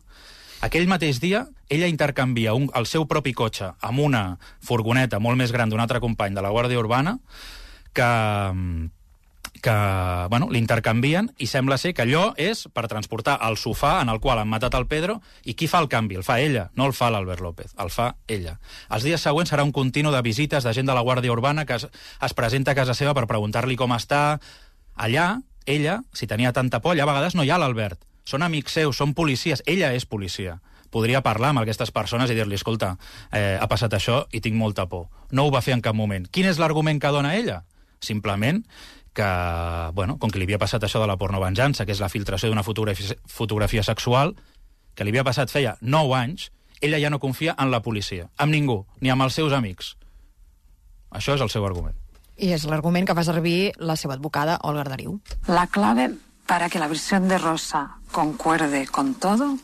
[0.60, 4.24] Aquell mateix dia, ella intercanvia un, el seu propi cotxe amb una
[4.60, 7.14] furgoneta molt més gran d'un altre company de la Guàrdia Urbana
[7.96, 8.08] que,
[9.64, 9.76] que
[10.28, 14.42] bueno, l'intercanvien i sembla ser que allò és per transportar el sofà en el qual
[14.42, 16.20] han matat el Pedro i qui fa el canvi?
[16.20, 18.58] El fa ella, no el fa l'Albert López, el fa ella.
[18.92, 21.80] Els dies següents serà un continu de visites de gent de la Guàrdia Urbana que
[21.80, 24.36] es, es presenta a casa seva per preguntar-li com està.
[25.00, 28.09] Allà, ella, si tenia tanta por, allà a vegades no hi ha l'Albert.
[28.30, 32.58] Són amics seus, són policies, ella és policia podria parlar amb aquestes persones i dir-li,
[32.58, 32.96] escolta,
[33.32, 35.06] eh, ha passat això i tinc molta por.
[35.30, 36.26] No ho va fer en cap moment.
[36.28, 37.62] Quin és l'argument que dona ella?
[38.02, 38.64] Simplement
[39.14, 39.30] que,
[39.94, 42.66] bueno, com que li havia passat això de la pornovenjança, que és la filtració d'una
[42.66, 44.34] fotografia, fotografia sexual,
[44.94, 48.52] que li havia passat feia 9 anys, ella ja no confia en la policia, amb
[48.52, 49.96] ningú, ni amb els seus amics.
[51.10, 51.96] Això és el seu argument.
[52.40, 55.18] I és l'argument que fa servir la seva advocada, Olga Arderiu.
[55.46, 56.14] La clave
[56.46, 59.56] para que la versión de Rosa concuerde con todo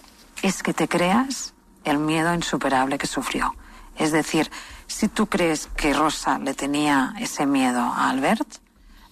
[0.43, 1.55] es que te creas
[1.85, 3.55] el miedo insuperable que sufrió.
[3.97, 4.51] Es decir,
[4.87, 8.49] si tú crees que Rosa le tenía ese miedo a Albert,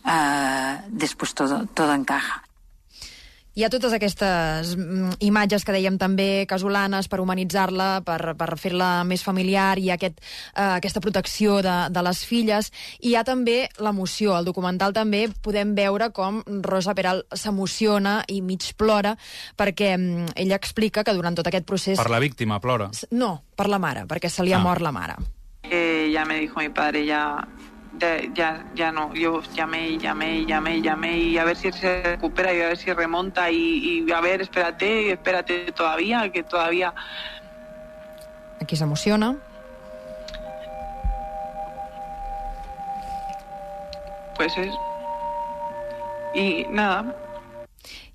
[0.06, 2.43] eh, después todo, todo encaja.
[3.54, 9.04] Hi ha totes aquestes mm, imatges que dèiem també casolanes per humanitzar-la, per, per fer-la
[9.06, 10.18] més familiar, i aquest,
[10.56, 12.72] eh, aquesta protecció de, de les filles.
[12.98, 14.34] I hi ha també l'emoció.
[14.34, 19.14] Al documental també podem veure com Rosa Peral s'emociona i mig plora
[19.54, 22.02] perquè mm, ella explica que durant tot aquest procés...
[22.02, 22.90] Per la víctima, plora.
[23.14, 24.66] No, per la mare, perquè se li ha Ah.
[24.66, 25.14] mort la mare.
[25.62, 27.38] Eh, ya me dijo mi padre, ya,
[28.34, 29.14] ya, ya no.
[29.14, 32.60] Yo llamé y llamé y llamé y llamé y a ver si se recupera y
[32.60, 36.92] a ver si remonta y, y a ver, espérate, espérate todavía, que todavía...
[38.60, 39.36] Aquí s'emociona.
[44.36, 44.72] Pues es...
[46.34, 47.14] Y nada,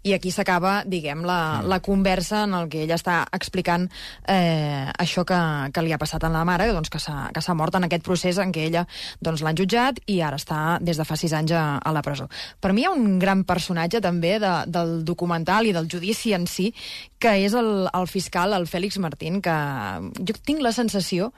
[0.07, 3.89] I aquí s'acaba, diguem, la, la conversa en el que ella està explicant
[4.31, 5.39] eh, això que,
[5.75, 8.53] que li ha passat a la mare, doncs, que s'ha mort en aquest procés en
[8.55, 8.85] què ella
[9.19, 12.29] doncs, l'han jutjat i ara està des de fa sis anys a, a la presó.
[12.63, 16.47] Per mi hi ha un gran personatge també de, del documental i del judici en
[16.47, 16.71] si,
[17.19, 19.57] que és el, el fiscal, el Fèlix Martín, que
[20.15, 21.33] jo tinc la sensació,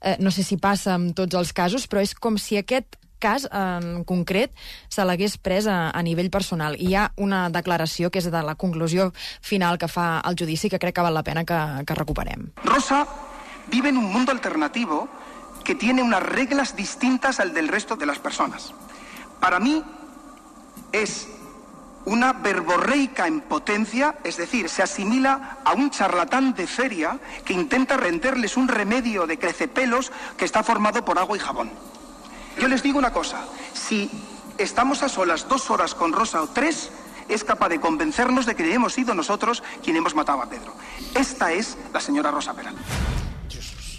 [0.00, 3.48] eh, no sé si passa en tots els casos, però és com si aquest cas
[3.50, 4.54] en concret
[4.88, 6.76] se l'hagués pres a, a nivell personal.
[6.78, 10.70] I hi ha una declaració que és de la conclusió final que fa el judici
[10.70, 12.50] que crec que val la pena que, que recuperem.
[12.64, 13.06] Rosa
[13.68, 15.08] vive en un mundo alternativo
[15.64, 18.72] que tiene unas reglas distintas al del resto de las personas.
[19.40, 19.82] Para mí
[20.92, 21.28] es
[22.06, 27.96] una verborreica en potencia, es decir, se asimila a un charlatán de feria que intenta
[27.96, 31.70] renderles un remedio de crecepelos que está formado por agua y jabón.
[32.60, 34.10] Yo les digo una cosa, si
[34.58, 36.90] estamos a solas dos horas con Rosa o tres,
[37.28, 40.74] es capaz de convencernos de que hemos sido nosotros quien hemos matado a Pedro.
[41.14, 42.74] Esta es la señora Rosa Peral.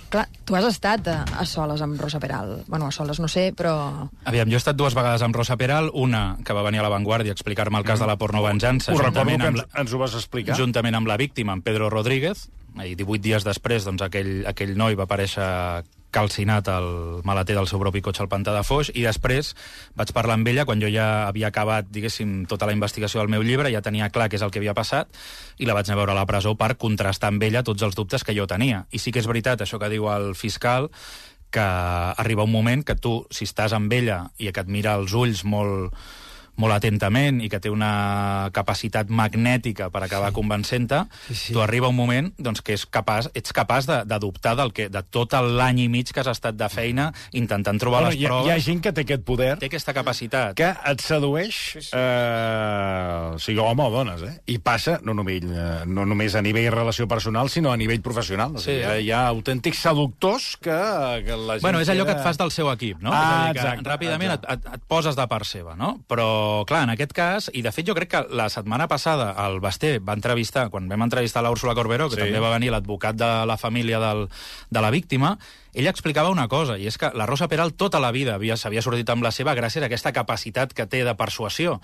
[0.07, 2.63] Clar, tu has estat a, a soles amb Rosa Peral.
[2.71, 4.07] Bueno, a soles no sé, però...
[4.23, 6.91] Aviam, jo he estat dues vegades amb Rosa Peral, una que va venir a La
[6.93, 8.93] Vanguardia a explicar-me el cas de la pornovenjança.
[8.95, 10.55] Ho recordo que ens, ens ho vas explicar.
[10.55, 12.47] juntament amb la víctima, en Pedro Rodríguez,
[12.79, 15.83] i 18 dies després doncs, aquell, aquell noi va aparèixer
[16.17, 16.87] calcinat al
[17.27, 19.53] maleter del seu propi cotxe al Pantà de Foix, i després
[19.99, 23.45] vaig parlar amb ella quan jo ja havia acabat, diguéssim, tota la investigació del meu
[23.45, 25.13] llibre, ja tenia clar què és el que havia passat,
[25.61, 27.97] i la vaig anar a veure a la presó per contrastar amb ella tots els
[27.97, 28.85] dubtes que jo tenia.
[28.91, 30.89] I sí que és veritat, això que diu el fiscal,
[31.51, 35.13] que arriba un moment que tu, si estàs amb ella i que et mira als
[35.15, 35.93] ulls molt,
[36.57, 40.35] molt atentament i que té una capacitat magnètica per acabar sí.
[40.39, 41.53] convencent-te, sí, sí.
[41.53, 44.19] tu arriba un moment doncs, que és capaç, ets capaç de, de
[44.57, 48.11] del que, de tot l'any i mig que has estat de feina intentant trobar Bueno,
[48.13, 48.47] les hi, ha, proves.
[48.47, 50.55] hi ha gent que té aquest poder, Té aquesta capacitat.
[50.57, 54.33] que et sedueix, eh, o sigui, home o dones, eh?
[54.53, 58.55] I passa no només, eh, no només a nivell relació personal, sinó a nivell professional.
[58.55, 58.81] O sigui, Sí.
[58.81, 60.71] hi, ha, hi ha autèntics seductors que,
[61.25, 61.61] que la gent...
[61.61, 63.11] Bueno, és allò que et fas del seu equip, no?
[63.13, 64.53] Ah, és a dir, que exacte, ràpidament exacte.
[64.53, 65.97] Et, et, et poses de part seva, no?
[66.07, 66.27] Però,
[66.67, 69.97] clar, en aquest cas, i de fet jo crec que la setmana passada el Basté
[69.99, 72.21] va entrevistar, quan vam entrevistar la Úrsula Corberó, que Sí.
[72.21, 74.27] també va venir l'advocat de la família del,
[74.69, 75.37] de la víctima,
[75.73, 78.81] ella explicava una cosa, i és que la Rosa Peral tota la vida havia- s'havia
[78.81, 81.81] sortit amb la seva gràcies a aquesta capacitat que té de persuasió.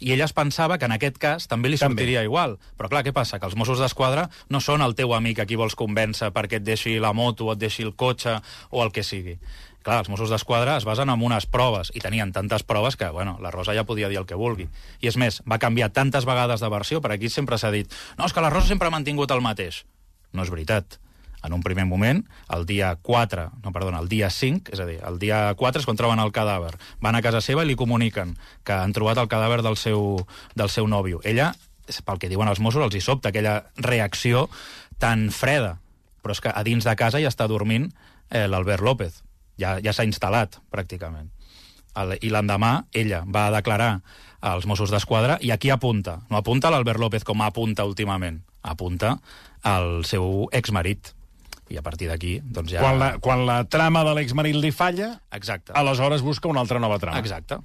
[0.00, 1.94] I ella es pensava que en aquest cas també li També.
[2.02, 2.58] sortiria igual.
[2.76, 3.38] Però clar, què passa?
[3.38, 6.64] Que els Mossos d'Esquadra no són el teu amic a qui vols convèncer perquè et
[6.64, 9.38] deixi la moto, o et deixi el cotxe o el que sigui.
[9.84, 13.36] Clar, els Mossos d'Esquadra es basen en unes proves, i tenien tantes proves que, bueno,
[13.44, 14.70] la Rosa ja podia dir el que vulgui.
[15.04, 18.24] I és més, va canviar tantes vegades de versió, per aquí sempre s'ha dit no,
[18.24, 19.84] és que la Rosa sempre ha mantingut el mateix.
[20.32, 20.98] No és veritat.
[21.44, 22.22] En un primer moment,
[22.56, 25.84] el dia 4, no, perdona, el dia 5, és a dir, el dia 4 és
[25.84, 26.72] quan troben el cadàver.
[27.04, 28.32] Van a casa seva i li comuniquen
[28.64, 30.16] que han trobat el cadàver del seu,
[30.56, 31.20] del seu nòvio.
[31.28, 31.52] Ella
[32.04, 34.48] pel que diuen els Mossos, els hi sobta aquella reacció
[34.96, 35.76] tan freda,
[36.24, 37.90] però és que a dins de casa ja està dormint
[38.30, 39.20] eh, l'Albert López.
[39.60, 41.30] Ja, ja s'ha instal·lat, pràcticament.
[41.94, 44.00] El, I l'endemà ella va declarar
[44.44, 46.18] als Mossos d'Esquadra i aquí apunta.
[46.30, 48.42] No apunta l'Albert López com apunta últimament.
[48.62, 49.18] Apunta
[49.62, 51.14] al seu exmarit.
[51.72, 52.82] I a partir d'aquí, doncs ja...
[52.84, 55.72] Quan la, quan la trama de l'exmarit li falla, Exacte.
[55.72, 57.22] aleshores busca una altra nova trama.
[57.22, 57.56] Exacte.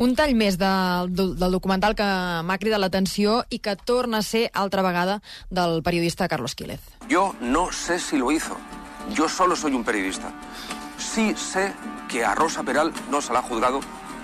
[0.00, 2.06] Un tall més del, del del documental que
[2.46, 5.18] m'ha cridat l'atenció i que torna a ser altra vegada
[5.50, 6.80] del periodista Carlos Quílez.
[7.10, 8.56] Yo no sé si lo hizo.
[9.12, 10.32] Yo solo soy un periodista.
[11.00, 11.72] Sí sé
[12.08, 13.80] que a Rosa Peral no se la ha juzgado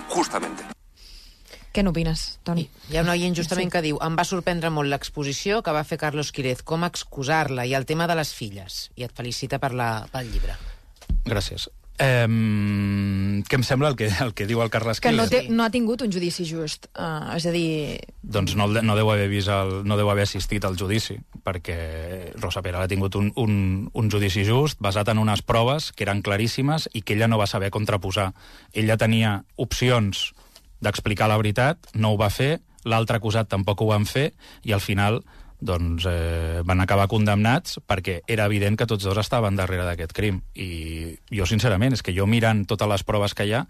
[0.09, 0.65] justamente.
[1.73, 2.67] Què n'opines, Toni?
[2.89, 3.73] Hi ha un oient justament sí.
[3.75, 7.75] que diu em va sorprendre molt l'exposició que va fer Carlos Quirez, com excusar-la i
[7.77, 8.87] el tema de les filles.
[8.97, 10.57] I et felicita per la, pel llibre.
[11.27, 11.69] Gràcies.
[11.99, 12.29] Eh,
[13.49, 15.73] què em sembla el que, el que diu el Carles Que no, té, no ha
[15.73, 16.91] tingut un judici just.
[16.93, 20.65] Uh, és a dir, Doncs no, no deu haver vist el, no deu haver assistit
[20.67, 21.79] al judici, perquè
[22.43, 23.55] Rosa Pera ha tingut un, un,
[23.93, 27.49] un judici just basat en unes proves que eren claríssimes i que ella no va
[27.49, 28.33] saber contraposar.
[28.75, 30.33] Ella tenia opcions
[30.85, 34.31] d'explicar la veritat, no ho va fer, l'altre acusat tampoc ho van fer,
[34.67, 35.23] i al final
[35.67, 40.41] doncs, eh, van acabar condemnats perquè era evident que tots dos estaven darrere d'aquest crim.
[40.55, 43.67] I jo, sincerament, és que jo mirant totes les proves que hi ha,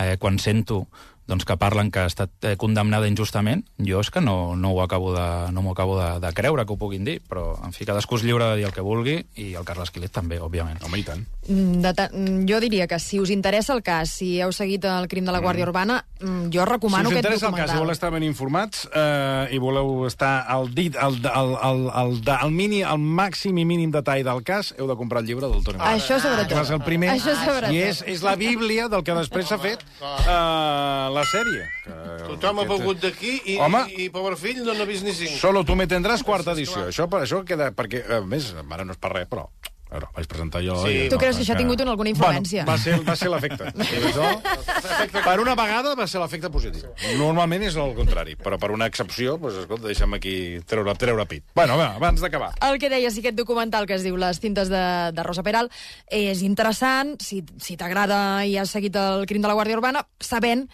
[0.00, 0.86] eh, quan sento
[1.26, 4.82] doncs, que parlen que ha estat eh, condemnada injustament, jo és que no, no ho
[4.82, 7.86] acabo de, no m'ho acabo de, de creure que ho puguin dir, però, en fi,
[7.88, 10.82] cadascú és lliure de dir el que vulgui, i el Carles Quilet també, òbviament.
[10.84, 11.24] Home, i tant.
[11.48, 14.84] mm, de ta- mm, jo diria que si us interessa el cas, si heu seguit
[14.84, 17.70] el crim de la Guàrdia Urbana, mm, jo recomano si us aquest interessa el cas,
[17.70, 21.90] si voleu estar ben informats eh, i voleu estar al dit, al, al, al, al,
[21.94, 25.48] al, al, mini, al màxim i mínim detall del cas, heu de comprar el llibre
[25.48, 25.78] del Toni.
[25.80, 26.48] Això sobretot.
[26.48, 27.10] Que va ser el primer.
[27.16, 27.72] Això sobretot.
[27.72, 31.66] I és, és la bíblia del que després s'ha fet eh, la sèrie.
[31.84, 31.98] Que,
[32.28, 33.84] Tothom ha begut d'aquí i, Home.
[33.94, 35.38] i, i, pobre fill, no n'ha vist ni cinc.
[35.40, 36.88] Solo tu me tendràs quarta edició.
[36.90, 37.70] Això, per això queda...
[37.74, 39.48] Perquè, a més, ara no és per res, però...
[39.94, 40.74] A veure, vaig presentar jo...
[40.82, 40.94] Sí.
[41.04, 42.64] i- Tu creus que això ha tingut una- alguna influència?
[42.64, 43.68] Bueno, va ser, va ser l'efecte.
[45.24, 46.90] Per una vegada va ser l'efecte positiu.
[47.20, 50.34] Normalment és el contrari, però per una excepció, doncs, escolta, deixa'm aquí
[50.66, 51.44] treure, treure pit.
[51.54, 52.50] Bueno, va, abans d'acabar.
[52.66, 54.82] El que deies, aquest documental que es diu Les tintes de,
[55.14, 55.70] de Rosa Peral,
[56.10, 60.66] és interessant, si, si t'agrada i has seguit el crim de la Guàrdia Urbana, sabent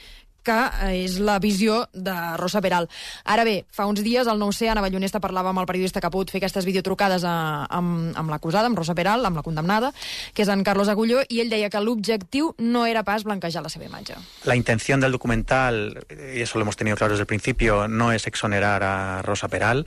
[0.47, 2.89] que eh, és la visió de Rosa Peral.
[3.25, 6.15] Ara bé, fa uns dies al 9C, Ana Ballonesta parlava amb el periodista que ha
[6.15, 9.93] pogut fer aquestes videotrucades a, amb, amb l'acusada, amb Rosa Peral, amb la condemnada,
[10.35, 13.73] que és en Carlos Agulló, i ell deia que l'objectiu no era pas blanquejar la
[13.73, 14.17] seva imatge.
[14.45, 18.27] La intención del documental, y eso lo hemos tenido claro desde el principio, no es
[18.27, 19.87] exonerar a Rosa Peral.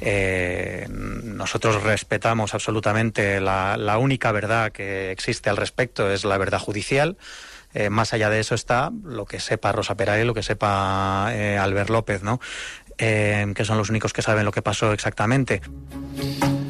[0.00, 6.58] Eh, nosotros respetamos absolutamente la, la única verdad que existe al respecto, es la verdad
[6.58, 7.16] judicial.
[7.74, 11.28] Eh, más allá de eso está lo que sepa Rosa Peral y lo que sepa
[11.32, 12.40] eh, Albert López, ¿no?
[12.98, 15.60] Eh, que son los únicos que saben lo que pasó exactamente.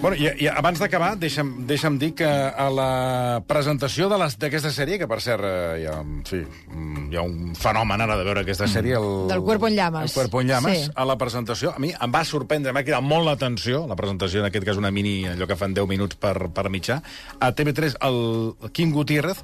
[0.03, 4.71] Bueno, i, i abans d'acabar, deixa'm, deixa'm dir que a la presentació de les- d'aquesta
[4.75, 8.25] sèrie, que per cert eh, hi ha, sí, mm, hi ha un fenomen ara de
[8.27, 8.97] veure aquesta sèrie...
[8.99, 10.11] El, Del Cuerpo en Llamas.
[10.11, 10.79] El Cuerpo en Llamas.
[10.87, 10.91] Sí.
[10.97, 14.51] A la presentació, a mi em va sorprendre, m'ha cridat molt l'atenció, la presentació, en
[14.51, 16.99] aquest cas una mini, allò que fan 10 minuts per, per mitjà,
[17.39, 19.39] a TV3, el Quim Gutiérrez,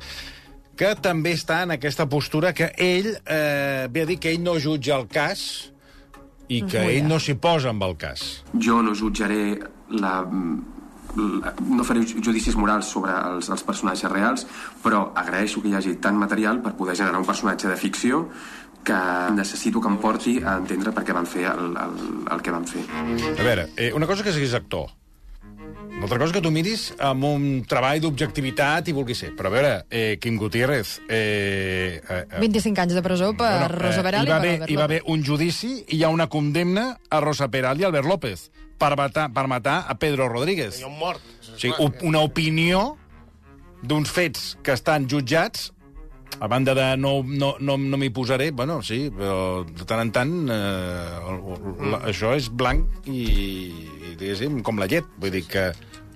[0.79, 4.55] que també està en aquesta postura que ell eh, ve a dir que ell no
[4.63, 5.43] jutja el cas
[6.49, 8.45] i que ell no s'hi posa amb el cas.
[8.55, 9.59] Jo no jutjaré
[9.91, 14.47] la, la no faré judicis morals sobre els, els personatges reals,
[14.85, 18.29] però agraeixo que hi hagi tant material per poder generar un personatge de ficció
[18.87, 19.01] que
[19.35, 21.99] necessito que em porti a entendre per què van fer el, el,
[22.33, 22.87] el que van fer.
[23.35, 24.89] A veure, eh, una cosa que siguis actor.
[25.99, 29.33] Una altra cosa que tu miris amb un treball d'objectivitat i vulguis ser.
[29.37, 31.01] Però a veure, eh, Quim Gutiérrez...
[31.09, 34.53] Eh, eh, eh, 25 anys de presó per bueno, Rosa Peral hi i per haver,
[34.55, 35.01] Albert hi va López.
[35.03, 38.45] haver un judici i hi ha una condemna a Rosa Peral i Albert López
[38.79, 40.79] per matar, per matar a Pedro Rodríguez.
[40.79, 41.19] Hi ha un mort.
[41.43, 42.93] O sigui, op- una opinió
[43.83, 45.73] d'uns fets que estan jutjats
[46.39, 50.15] a banda de no, no, no, no m'hi posaré, bueno, sí, però de tant en
[50.15, 55.09] tant eh, el- el- la, això és blanc i, i, diguéssim, com la llet.
[55.19, 55.73] Vull dir que,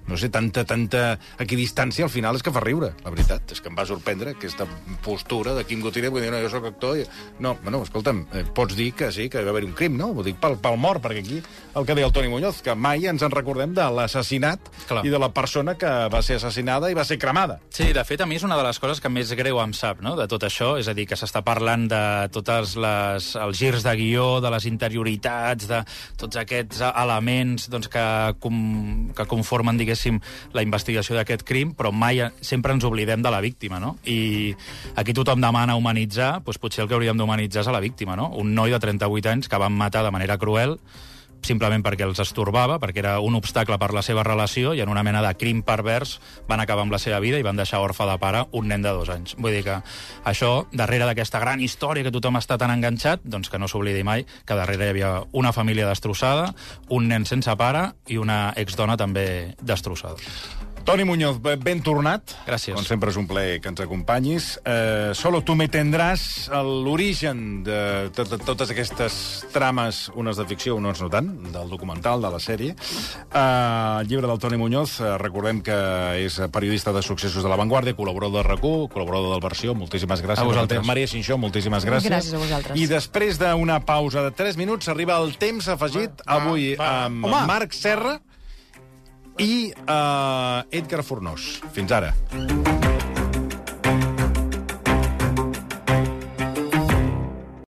[0.08, 1.02] no sé, tanta, tanta
[1.42, 3.54] equidistància al final és que fa riure, la veritat.
[3.54, 4.66] És que em va sorprendre aquesta
[5.04, 6.98] postura de Quim Gutiérrez, vull dir, no, jo sóc actor...
[6.98, 7.06] I...
[7.42, 10.10] No, bueno, escolta'm, eh, pots dir que sí, que hi va haver un crim, no?
[10.12, 13.06] Ho dic pel, pel mort, perquè aquí el que deia el Toni Muñoz, que mai
[13.10, 14.70] ens en recordem de l'assassinat
[15.02, 17.58] i de la persona que va ser assassinada i va ser cremada.
[17.72, 20.02] Sí, de fet, a mi és una de les coses que més greu em sap,
[20.04, 20.74] no?, de tot això.
[20.80, 22.02] És a dir, que s'està parlant de
[22.34, 25.82] tots les, els girs de guió, de les interioritats, de
[26.20, 28.04] tots aquests elements doncs, que,
[28.42, 28.56] com,
[29.16, 30.20] que conformen, diguéssim,
[30.57, 33.96] la investigació d'aquest crim, però mai, sempre ens oblidem de la víctima, no?
[34.05, 34.55] I
[34.96, 38.31] aquí tothom demana humanitzar, doncs potser el que hauríem d'humanitzar és a la víctima, no?
[38.40, 40.78] Un noi de 38 anys que van matar de manera cruel
[41.46, 45.05] simplement perquè els estorbava, perquè era un obstacle per la seva relació, i en una
[45.07, 46.18] mena de crim pervers
[46.49, 48.95] van acabar amb la seva vida i van deixar orfe de pare un nen de
[48.95, 49.36] dos anys.
[49.38, 49.78] Vull dir que
[50.28, 54.26] això, darrere d'aquesta gran història que tothom està tan enganxat, doncs que no s'oblidi mai
[54.47, 56.53] que darrere hi havia una família destrossada,
[56.90, 60.72] un nen sense pare i una exdona també destrossada.
[60.85, 62.35] Toni Muñoz, ben tornat.
[62.47, 62.74] Gràcies.
[62.74, 64.57] Com sempre és un plaer que ens acompanyis.
[64.66, 69.18] Eh, solo tu me tendràs l'origen de tot, de totes aquestes
[69.55, 72.74] trames, unes de ficció, unes no tant, del documental, de la sèrie.
[72.74, 75.78] Eh, el llibre del Toni Muñoz, eh, recordem que
[76.24, 80.43] és periodista de successos de La Vanguardia, col·laborador de RAC1, col·laborador del Versió, moltíssimes gràcies.
[80.43, 80.85] A vosaltres.
[80.87, 82.11] Maria Xinxó, moltíssimes gràcies.
[82.11, 82.80] Gràcies a vosaltres.
[82.80, 87.47] I després d'una pausa de 3 minuts, arriba el temps afegit avui amb Home.
[87.47, 88.18] Marc Serra
[89.39, 91.61] i uh, Edgar Fornós.
[91.72, 92.12] Fins ara.